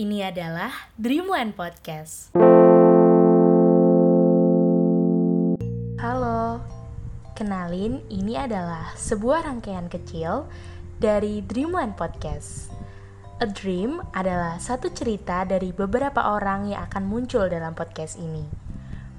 [0.00, 2.32] Ini adalah Dream One Podcast.
[6.00, 6.64] Halo,
[7.36, 10.48] kenalin ini adalah sebuah rangkaian kecil
[10.96, 12.72] dari Dream One Podcast.
[13.44, 18.48] A Dream adalah satu cerita dari beberapa orang yang akan muncul dalam podcast ini.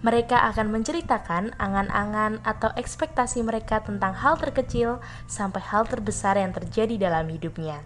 [0.01, 4.97] Mereka akan menceritakan angan-angan atau ekspektasi mereka tentang hal terkecil
[5.29, 7.85] sampai hal terbesar yang terjadi dalam hidupnya.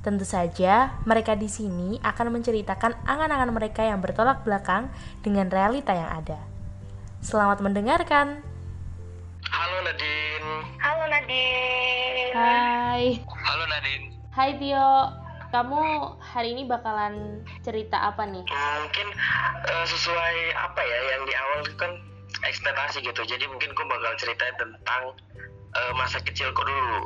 [0.00, 4.88] Tentu saja, mereka di sini akan menceritakan angan-angan mereka yang bertolak belakang
[5.20, 6.40] dengan realita yang ada.
[7.20, 8.40] Selamat mendengarkan.
[9.44, 10.48] Halo Nadine.
[10.80, 12.32] Halo Nadine.
[12.32, 13.20] Hai.
[13.28, 14.04] Halo Nadine.
[14.32, 14.90] Hai Tio.
[15.52, 15.80] Kamu
[16.16, 18.40] hari ini bakalan cerita apa nih?
[18.48, 19.08] Mungkin
[19.68, 21.92] uh, sesuai apa ya yang di awal itu kan
[22.48, 23.20] ekspektasi gitu.
[23.28, 25.12] Jadi mungkin aku bakal ceritain tentang
[25.76, 27.04] uh, masa kecilku dulu.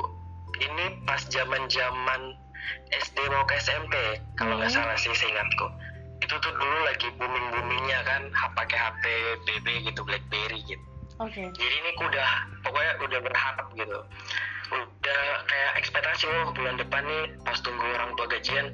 [0.63, 2.44] Ini pas zaman-zaman
[2.91, 3.93] SD mau ke SMP
[4.35, 4.77] kalau nggak Hmm.
[4.81, 5.67] salah sih seingatku.
[6.17, 8.21] Itu tuh dulu lagi booming-boomingnya kan
[8.53, 9.03] pakai HP
[9.43, 10.81] BB gitu BlackBerry gitu.
[11.15, 11.47] Oke.
[11.47, 13.99] jadi ini udah pokoknya udah berharap gitu
[14.67, 18.67] udah kayak ekspektasi oh bulan depan nih pas tunggu orang tua gajian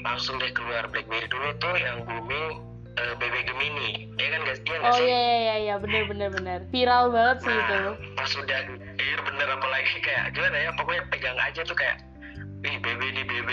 [0.00, 2.64] langsung deh keluar BlackBerry dulu tuh yang booming
[2.96, 6.08] eh, BB Gemini ya kan guys iya nggak Oh sih iya iya iya iya bener
[6.08, 7.76] bener bener viral banget sih itu.
[7.76, 8.60] Nah, pas udah
[8.96, 11.96] iya bener apalagi kayak gimana ya pokoknya pegang aja tuh kayak
[12.82, 13.48] BB nih BB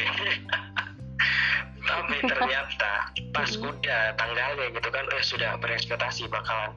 [1.89, 6.73] tapi ternyata pas udah tanggalnya gitu kan eh sudah berekspektasi bakalan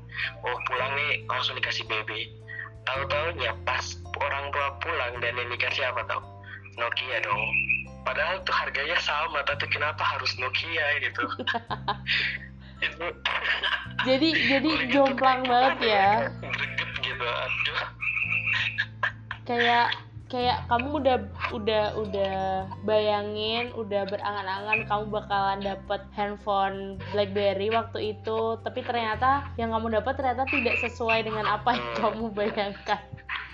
[0.47, 2.33] oh pulang nih langsung dikasih BB
[2.87, 3.85] tahu taunya pas
[4.19, 6.23] orang tua pulang dan yang dikasih apa tau?
[6.79, 7.51] Nokia dong.
[8.03, 11.23] Padahal tuh harganya sama tapi kenapa harus Nokia gitu?
[12.87, 13.07] Itu
[14.03, 16.09] Jadi jadi gitu jomplang kayak banget ya.
[17.03, 17.87] gitu aduh.
[19.47, 19.87] Kayak
[20.33, 21.19] kayak kamu udah
[21.53, 22.37] udah udah
[22.89, 30.17] bayangin udah berangan-angan kamu bakalan dapet handphone BlackBerry waktu itu tapi ternyata yang kamu dapat
[30.17, 33.05] ternyata tidak sesuai dengan apa yang kamu bayangkan.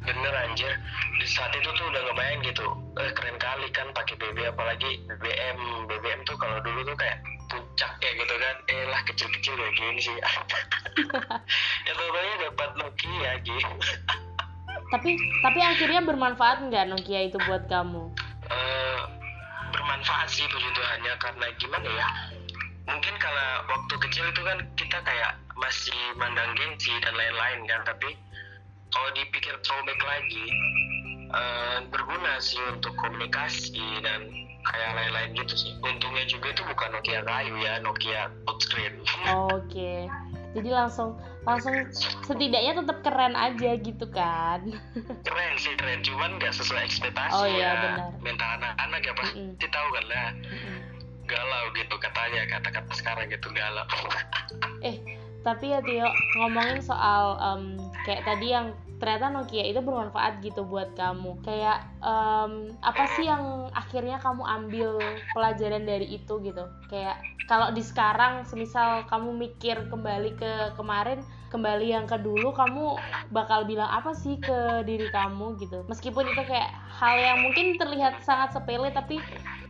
[0.07, 0.71] Bener anjir.
[1.19, 2.67] Di saat itu tuh udah ngebayang gitu.
[3.03, 5.59] Eh keren kali kan pakai BB apalagi BBM
[5.91, 7.19] BBM tuh kalau dulu tuh kayak
[7.51, 8.57] puncak ya gitu kan.
[8.71, 10.17] Eh lah kecil-kecil kayak gini sih.
[11.87, 13.71] Ya pokoknya dapat Nokia gitu
[14.89, 18.09] tapi tapi akhirnya bermanfaat nggak Nokia itu buat kamu?
[18.49, 19.01] Eh,
[19.73, 22.09] bermanfaat sih puji Tuhannya karena gimana ya
[22.89, 28.17] mungkin karena waktu kecil itu kan kita kayak masih mandang gengsi dan lain-lain kan tapi
[28.89, 30.47] kalau dipikir throwback lagi
[31.29, 34.25] eh, berguna sih untuk komunikasi dan
[34.65, 35.73] kayak lain-lain gitu sih.
[35.85, 38.95] Untungnya juga itu bukan Nokia kayu ya Nokia touchscreen
[39.29, 39.93] oke
[40.59, 41.15] jadi langsung
[41.47, 41.75] langsung
[42.27, 44.61] setidaknya tetap keren aja gitu kan
[45.23, 48.11] keren sih keren cuman nggak sesuai ekspektasi Oh iya, ya benar.
[48.21, 49.71] mental anak-anak ya pasti Mm-mm.
[49.71, 50.79] tahu kan lah Mm-mm.
[51.25, 53.87] galau gitu katanya kata-kata sekarang gitu galau
[54.81, 54.97] Eh,
[55.43, 56.09] tapi ya Tio,
[56.39, 57.63] ngomongin soal em,
[58.03, 61.39] kayak tadi yang ternyata Nokia itu bermanfaat gitu buat kamu.
[61.47, 64.99] Kayak em, apa sih yang akhirnya kamu ambil
[65.33, 66.67] pelajaran dari itu gitu?
[66.91, 73.01] Kayak kalau di sekarang, semisal kamu mikir kembali ke kemarin, kembali yang ke dulu, kamu
[73.33, 75.81] bakal bilang apa sih ke diri kamu gitu?
[75.89, 79.17] Meskipun itu kayak hal yang mungkin terlihat sangat sepele, tapi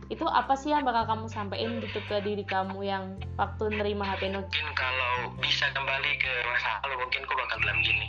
[0.09, 4.33] itu apa sih yang bakal kamu sampein gitu ke diri kamu yang waktu nerima HP
[4.33, 4.65] Nokia?
[4.73, 8.07] kalau bisa kembali ke masa lalu mungkin aku bakal bilang gini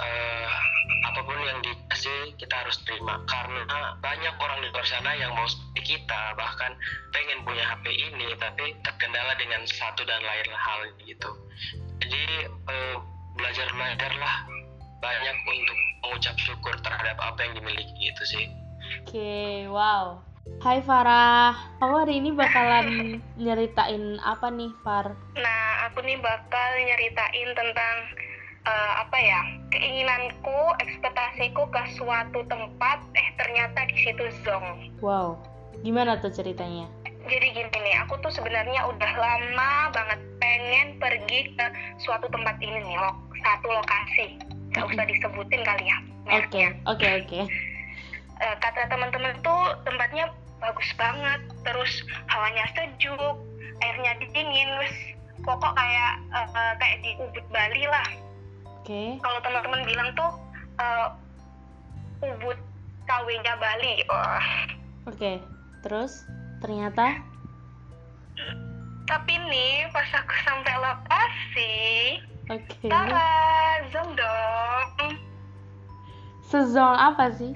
[0.00, 0.48] eh
[1.00, 3.64] apa pun yang dikasih kita harus terima karena
[4.00, 6.72] banyak orang di luar sana yang mau seperti kita bahkan
[7.12, 11.30] pengen punya HP ini tapi terkendala dengan satu dan lain hal gitu
[12.00, 12.96] jadi eh,
[13.36, 14.34] belajar belajarlah
[15.00, 18.46] banyak untuk mengucap syukur terhadap apa yang dimiliki gitu sih
[19.06, 20.18] Oke, wow.
[20.58, 22.88] Hai Farah, kamu hari ini bakalan
[23.44, 25.14] nyeritain apa nih Far?
[25.38, 27.96] Nah, aku nih bakal nyeritain tentang
[28.66, 29.40] eh, apa ya
[29.70, 34.92] keinginanku, ekspektasiku ke suatu tempat, eh ternyata di situ zong.
[35.00, 35.38] Wow,
[35.80, 36.88] gimana tuh ceritanya?
[37.28, 41.66] Jadi gini nih, aku tuh sebenarnya udah lama banget pengen pergi ke
[42.00, 44.40] suatu tempat ini nih, lo- satu lokasi.
[44.70, 45.98] Gak usah disebutin kali ya.
[46.30, 47.40] Oke, oke, oke.
[48.40, 51.92] Eh, kata teman-teman tuh tempatnya bagus banget terus
[52.28, 53.36] hawanya sejuk
[53.80, 54.92] airnya dingin wes
[55.40, 58.04] pokok kayak eh, kayak di Ubud Bali lah
[58.80, 60.32] Oke, kalau teman-teman bilang tuh
[60.80, 61.08] eh,
[62.24, 62.56] Ubud
[63.04, 64.44] KW-nya Bali wah
[65.04, 65.36] oke.
[65.84, 66.24] Terus
[66.64, 67.20] ternyata
[69.04, 71.74] tapi nih pas aku sampai lokasi
[72.48, 72.88] oke.
[72.88, 73.28] Tara,
[73.92, 75.12] zoom dong
[76.48, 77.52] Sezong apa sih?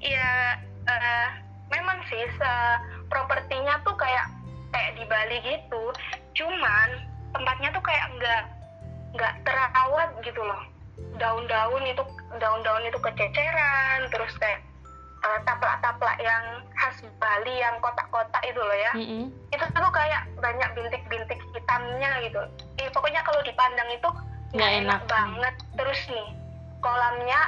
[0.00, 0.56] ya
[0.88, 1.28] eh,
[1.68, 2.52] memang sih se
[3.12, 4.32] propertinya tuh kayak
[4.72, 5.92] kayak di Bali gitu
[6.32, 6.88] cuman
[7.36, 8.42] tempatnya tuh kayak nggak
[9.14, 10.60] nggak terawat gitu loh.
[11.16, 12.02] Daun-daun itu
[12.38, 14.60] daun-daun itu kececeran terus kayak
[15.24, 18.92] uh, taplak-taplak yang khas Bali yang kotak-kotak itu loh ya.
[18.96, 19.24] Mm-mm.
[19.50, 22.40] itu tuh kayak banyak bintik-bintik hitamnya gitu.
[22.80, 24.08] Eh, pokoknya kalau dipandang itu
[24.54, 25.00] Nggak nggak enak.
[25.02, 25.10] enak.
[25.10, 25.54] banget.
[25.76, 26.28] Terus nih
[26.80, 27.40] kolamnya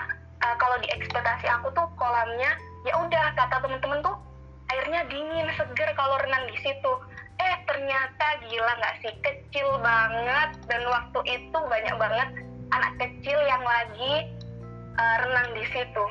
[0.44, 4.16] uh, kalau di ekspektasi aku tuh kolamnya ya udah kata temen-temen tuh
[4.72, 6.92] airnya dingin seger kalau renang di situ
[7.42, 9.12] eh ternyata gila nggak sih?
[9.22, 10.50] Kecil banget.
[10.70, 12.28] Dan waktu itu banyak banget
[12.72, 14.30] anak kecil yang lagi
[14.96, 16.04] uh, renang di situ.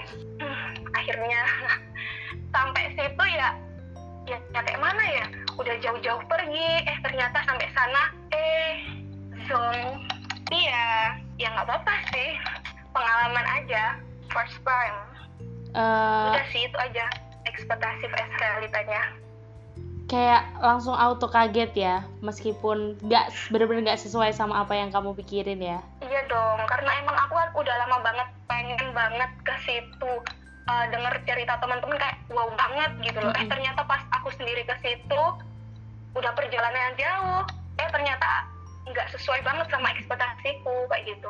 [0.44, 1.42] Hmm, akhirnya
[2.54, 3.50] sampai situ ya
[4.28, 5.26] ya, ya kayak mana ya?
[5.56, 6.70] Udah jauh-jauh pergi.
[6.86, 8.04] Eh ternyata sampai sana.
[8.36, 8.72] Eh
[9.48, 9.80] zong
[10.52, 12.36] iya ya nggak apa-apa sih.
[12.92, 13.98] Pengalaman aja.
[14.32, 15.12] First time.
[15.72, 17.08] Eh, udah sih itu aja
[17.48, 19.16] ekspektasi vs realitanya
[20.12, 25.64] kayak langsung auto kaget ya meskipun nggak bener-bener nggak sesuai sama apa yang kamu pikirin
[25.64, 25.80] ya.
[26.04, 30.12] Iya dong karena emang aku kan udah lama banget pengen banget ke situ
[30.72, 33.34] Eh, denger cerita teman-teman kayak wow banget gitu loh.
[33.34, 33.52] Eh Mm-mm.
[33.52, 35.24] ternyata pas aku sendiri ke situ
[36.16, 37.44] udah perjalanan yang jauh
[37.82, 38.46] eh ternyata
[38.88, 41.30] nggak sesuai banget sama ekspektasiku kayak gitu.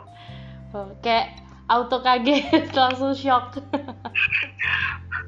[0.75, 1.41] Oh, kayak
[1.71, 3.55] auto kaget langsung shock.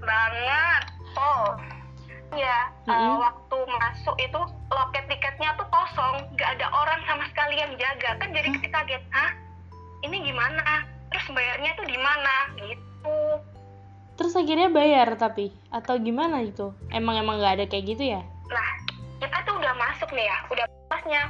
[0.03, 0.83] Banget.
[1.15, 1.55] Oh
[2.37, 3.21] ya eh, Mm-mm.
[3.21, 4.41] waktu masuk itu
[4.73, 8.17] loket tiketnya tuh kosong nggak ada orang sama sekali yang jaga.
[8.17, 9.31] Kan jadi kayak kaget hah?
[10.03, 10.83] Ini gimana?
[11.13, 12.35] Terus bayarnya tuh di mana?
[12.59, 13.17] Gitu.
[14.13, 15.53] Terus akhirnya bayar tapi?
[15.69, 16.73] Atau gimana itu?
[16.93, 18.21] Emang emang nggak ada kayak gitu ya?
[18.49, 18.69] Nah
[19.21, 21.23] kita tuh udah masuk nih ya udah masnya.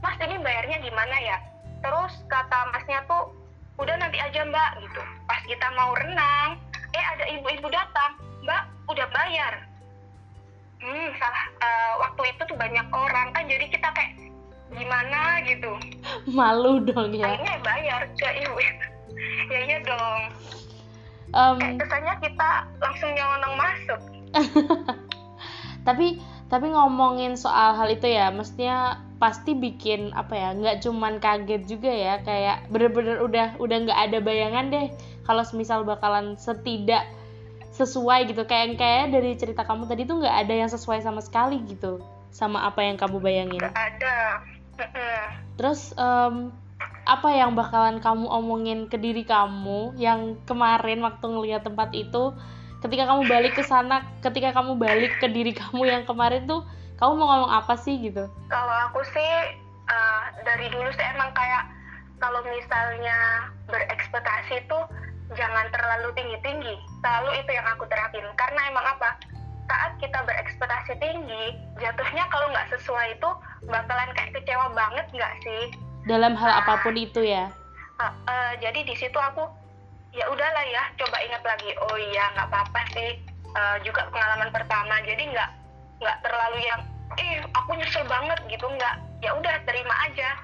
[0.00, 1.36] Mas ini bayarnya gimana ya?
[1.80, 3.32] Terus kata masnya tuh
[3.80, 5.00] udah nanti aja mbak gitu.
[5.24, 6.60] Pas kita mau renang
[6.90, 9.69] eh ada ibu-ibu datang mbak udah bayar
[10.80, 13.26] hmm salah eh, waktu itu tuh banyak orang.
[13.36, 14.12] Kan jadi kita kayak
[14.72, 15.20] gimana?
[15.44, 15.70] gitu.
[16.38, 17.32] Malu dong ya.
[17.32, 18.56] Akhirnya bayar ke ibu.
[19.50, 20.22] Ya iya dong.
[21.34, 22.50] Em, kayak kesannya kita
[22.80, 24.00] langsung nyelonong masuk.
[25.86, 31.62] Tapi tapi ngomongin soal hal itu ya mestinya pasti bikin apa ya nggak cuman kaget
[31.70, 34.86] juga ya kayak bener-bener udah udah nggak ada bayangan deh.
[35.22, 37.06] Kalau semisal bakalan setidak
[37.74, 38.42] sesuai gitu.
[38.46, 42.66] Kayak kayak dari cerita kamu tadi tuh nggak ada yang sesuai sama sekali gitu sama
[42.66, 43.62] apa yang kamu bayangin.
[43.62, 44.18] Gak ada.
[45.58, 46.54] Terus em,
[47.04, 52.32] apa yang bakalan kamu omongin ke diri kamu yang kemarin waktu ngeliat tempat itu
[52.80, 56.64] ketika kamu balik ke sana ketika kamu balik ke diri kamu yang kemarin tuh
[56.96, 58.24] kamu mau ngomong apa sih gitu?
[58.48, 59.30] Kalau aku sih
[59.90, 61.68] eh, dari dulu sih emang kayak
[62.20, 64.78] kalau misalnya berekspektasi itu
[65.38, 66.74] jangan terlalu tinggi-tinggi.
[67.02, 68.24] Selalu itu yang aku terapin.
[68.34, 69.14] Karena emang apa?
[69.70, 73.30] Saat kita berekspektasi tinggi, jatuhnya kalau nggak sesuai itu
[73.70, 75.64] bakalan kayak kecewa banget nggak sih?
[76.08, 77.52] dalam hal apa pun itu ya.
[78.00, 79.44] Eh, eh, jadi di situ aku
[80.16, 81.70] ya udahlah ya coba ingat lagi.
[81.76, 83.20] Oh iya nggak apa-apa sih.
[83.52, 84.96] Eh, juga pengalaman pertama.
[85.04, 85.50] Jadi nggak
[86.00, 86.80] nggak terlalu yang
[87.20, 88.64] eh aku nyesel banget gitu.
[88.64, 88.96] Nggak.
[89.20, 90.40] Ya udah terima aja.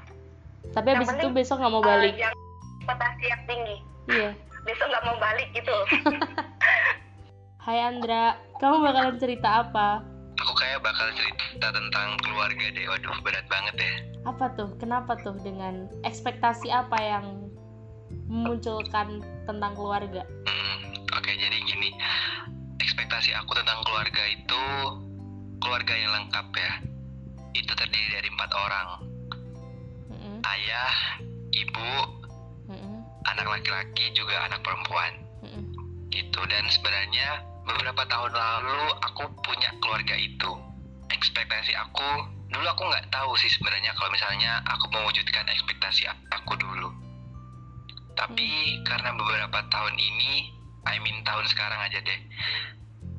[0.77, 2.15] Tapi Yang habis itu penting, besok nggak mau balik.
[2.21, 2.37] jangan
[2.85, 3.77] ekspektasi yang tinggi.
[4.06, 4.31] Iya
[4.67, 5.77] besok nggak mau balik gitu
[7.65, 10.03] Hai Andra kamu bakalan cerita apa
[10.37, 12.85] Aku kayak bakal cerita tentang keluarga deh.
[12.85, 13.94] Waduh, berat banget ya.
[14.27, 17.49] apa tuh kenapa tuh dengan ekspektasi apa yang
[18.27, 20.79] memunculkan tentang keluarga Hmm,
[21.11, 21.91] Oke, jadi gini.
[22.77, 24.63] Ekspektasi aku tentang keluarga itu
[25.58, 26.73] keluarga yang lengkap ya.
[27.53, 28.89] Itu terdiri dari empat orang.
[30.08, 30.94] Mm-mm, Ayah,
[31.51, 31.91] ibu,
[33.35, 35.13] anak laki-laki juga anak perempuan.
[35.43, 35.63] mm-mm.
[36.11, 40.51] gitu dan sebenarnya beberapa tahun lalu aku punya keluarga itu.
[41.11, 46.89] Ekspektasi aku dulu aku nggak tahu sih sebenarnya kalau misalnya aku mewujudkan ekspektasi aku dulu.
[48.17, 50.55] Tapi karena beberapa tahun ini
[50.87, 52.21] I mean tahun sekarang aja deh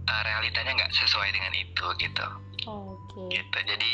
[0.07, 2.27] eh, realitanya nggak sesuai dengan itu gitu.
[2.65, 3.21] Oke.
[3.35, 3.93] Gitu jadi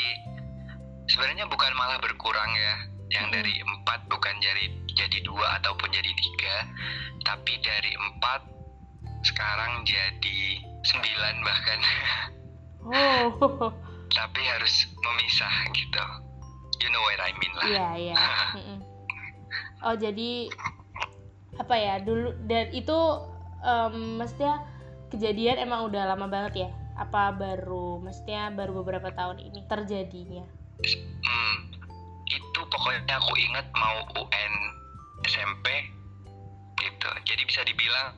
[1.10, 2.74] sebenarnya bukan malah berkurang ya.
[3.12, 6.56] Yang dari empat bukan jadi jadi dua ataupun jadi tiga
[7.26, 8.40] tapi dari empat
[9.24, 10.40] sekarang jadi
[10.84, 11.80] sembilan bahkan
[12.88, 13.70] oh
[14.16, 16.04] tapi harus memisah gitu
[16.82, 18.16] you know what I mean lah Iya iya.
[19.84, 20.48] Oh jadi
[21.60, 22.98] apa ya dulu dan itu
[23.60, 24.64] em, mestinya
[25.12, 26.70] kejadian emang udah lama banget ya?
[26.96, 30.48] Apa baru mestinya baru beberapa tahun ini terjadinya?
[31.20, 31.56] Hmm,
[32.32, 34.54] itu pokoknya aku ingat mau UN
[35.28, 35.66] SMP
[36.78, 37.08] gitu.
[37.24, 38.16] Jadi bisa dibilang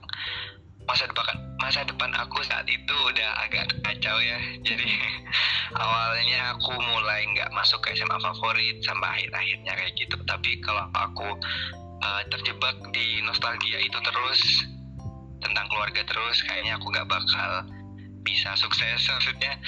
[0.86, 4.38] masa depan masa depan aku saat itu udah agak kacau ya.
[4.62, 4.86] Jadi
[5.82, 10.16] awalnya aku mulai nggak masuk ke SMA favorit sampai akhir-akhirnya kayak gitu.
[10.24, 11.28] Tapi kalau aku
[12.02, 14.40] uh, terjebak di nostalgia itu terus
[15.42, 17.50] tentang keluarga terus kayaknya aku nggak bakal
[18.22, 19.02] bisa sukses.
[19.14, 19.58] Maksudnya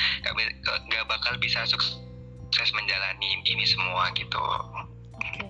[0.65, 4.41] nggak bakal bisa sukses menjalani ini semua gitu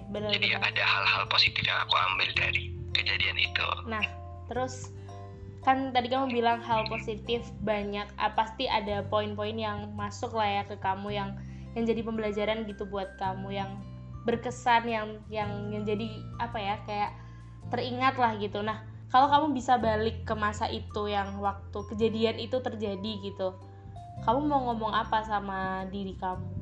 [0.08, 0.72] benar, jadi benar.
[0.72, 2.64] ada hal-hal positif yang aku ambil dari
[2.96, 3.68] kejadian itu.
[3.86, 4.04] Nah
[4.48, 4.90] terus
[5.66, 10.62] kan tadi kamu bilang hal positif banyak ah, pasti ada poin-poin yang masuk lah ya
[10.64, 11.30] ke kamu yang
[11.76, 13.70] yang jadi pembelajaran gitu buat kamu yang
[14.24, 16.08] berkesan yang yang yang jadi
[16.40, 17.10] apa ya kayak
[17.68, 18.64] teringat lah gitu.
[18.64, 23.56] Nah kalau kamu bisa balik ke masa itu yang waktu kejadian itu terjadi gitu
[24.24, 26.57] kamu mau ngomong apa sama diri kamu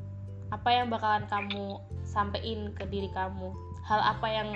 [0.54, 3.50] apa yang bakalan kamu sampein ke diri kamu
[3.86, 4.48] hal apa yang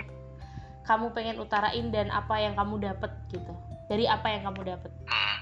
[0.87, 3.55] kamu pengen utarain dan apa yang kamu dapet gitu
[3.91, 4.91] dari apa yang kamu dapat?
[5.11, 5.39] Hmm.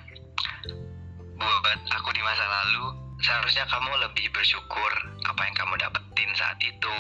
[1.37, 4.93] Buat aku di masa lalu, seharusnya kamu lebih bersyukur
[5.29, 6.99] apa yang kamu dapetin saat itu,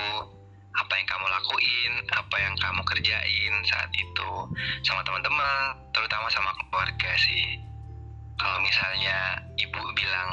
[0.76, 4.30] apa yang kamu lakuin, apa yang kamu kerjain saat itu
[4.84, 7.64] sama teman-teman, terutama sama keluarga sih.
[8.38, 10.27] Kalau misalnya ibu bilang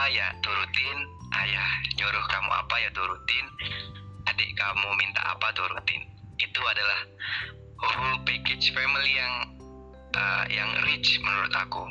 [0.00, 0.98] apa ya turutin,
[1.44, 3.44] ayah nyuruh kamu apa ya turutin,
[4.32, 6.00] adik kamu minta apa turutin.
[6.40, 7.04] Itu adalah
[7.76, 9.60] whole package family yang
[10.16, 11.84] uh, yang rich menurut aku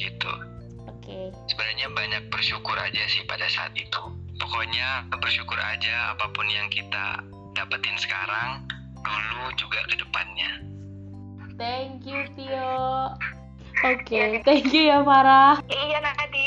[0.00, 0.32] gitu.
[0.88, 1.12] Oke.
[1.12, 1.28] Okay.
[1.52, 4.00] Sebenarnya banyak bersyukur aja sih pada saat itu.
[4.40, 7.20] Pokoknya bersyukur aja apa pun yang kita
[7.52, 8.64] dapetin sekarang,
[9.04, 10.64] dulu juga ke depannya.
[11.60, 13.12] Thank you Tio.
[13.84, 14.30] Oke, okay.
[14.40, 15.60] thank you ya Farah.
[15.68, 16.45] Iya Nadine.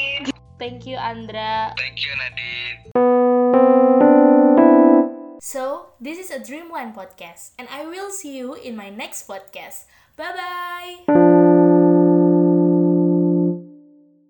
[0.60, 1.74] Thank you Andra.
[1.80, 2.92] Thank you Nadine.
[5.40, 9.88] So, this is a Dreamland podcast, and I will see you in my next podcast.
[10.20, 11.49] Bye bye!